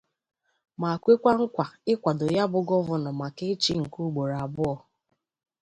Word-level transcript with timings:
ma 0.81 0.91
kwekwa 1.01 1.31
nkwa 1.39 1.67
ịkwado 1.91 2.25
ya 2.35 2.45
bụ 2.51 2.59
gọvanọ 2.69 3.09
maka 3.19 3.43
ịchị 3.53 3.71
nke 3.81 3.97
ugboro 4.05 4.35
abụọ. 4.43 4.75